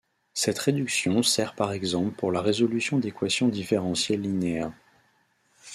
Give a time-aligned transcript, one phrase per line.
[0.33, 4.73] Cette réduction sert par exemple pour la résolution d'équations différentielles linéaires.